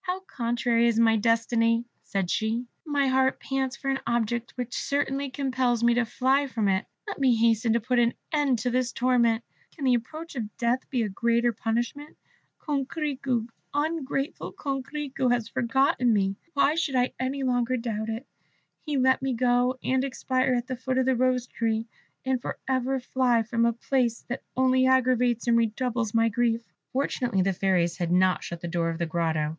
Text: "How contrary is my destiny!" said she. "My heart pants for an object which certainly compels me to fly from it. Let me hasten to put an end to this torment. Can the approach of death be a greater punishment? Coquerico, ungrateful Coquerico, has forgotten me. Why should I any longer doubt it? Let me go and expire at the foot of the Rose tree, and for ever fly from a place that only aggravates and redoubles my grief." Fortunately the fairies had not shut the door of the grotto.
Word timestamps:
"How 0.00 0.20
contrary 0.20 0.86
is 0.86 0.98
my 0.98 1.16
destiny!" 1.16 1.84
said 2.02 2.30
she. 2.30 2.64
"My 2.86 3.08
heart 3.08 3.40
pants 3.40 3.76
for 3.76 3.90
an 3.90 3.98
object 4.06 4.52
which 4.52 4.74
certainly 4.74 5.28
compels 5.28 5.82
me 5.82 5.94
to 5.94 6.04
fly 6.06 6.46
from 6.46 6.68
it. 6.68 6.86
Let 7.06 7.18
me 7.18 7.34
hasten 7.34 7.74
to 7.74 7.80
put 7.80 7.98
an 7.98 8.14
end 8.32 8.60
to 8.60 8.70
this 8.70 8.92
torment. 8.92 9.42
Can 9.74 9.84
the 9.84 9.94
approach 9.94 10.34
of 10.34 10.56
death 10.56 10.88
be 10.88 11.02
a 11.02 11.08
greater 11.10 11.52
punishment? 11.52 12.16
Coquerico, 12.58 13.48
ungrateful 13.74 14.52
Coquerico, 14.52 15.30
has 15.30 15.48
forgotten 15.48 16.10
me. 16.12 16.36
Why 16.54 16.76
should 16.76 16.94
I 16.96 17.12
any 17.20 17.42
longer 17.42 17.76
doubt 17.76 18.08
it? 18.08 18.26
Let 18.86 19.20
me 19.20 19.34
go 19.34 19.78
and 19.82 20.04
expire 20.04 20.54
at 20.54 20.68
the 20.68 20.76
foot 20.76 20.96
of 20.98 21.04
the 21.06 21.16
Rose 21.16 21.46
tree, 21.48 21.86
and 22.24 22.40
for 22.40 22.58
ever 22.68 23.00
fly 23.00 23.42
from 23.42 23.66
a 23.66 23.74
place 23.74 24.22
that 24.28 24.42
only 24.56 24.86
aggravates 24.86 25.46
and 25.48 25.56
redoubles 25.58 26.14
my 26.14 26.28
grief." 26.30 26.62
Fortunately 26.92 27.42
the 27.42 27.52
fairies 27.52 27.98
had 27.98 28.12
not 28.12 28.42
shut 28.44 28.60
the 28.62 28.68
door 28.68 28.88
of 28.88 28.98
the 28.98 29.06
grotto. 29.06 29.58